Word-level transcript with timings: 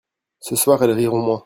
Ce 0.39 0.55
soir 0.55 0.81
elles 0.83 0.89
riront 0.93 1.21
moins. 1.21 1.39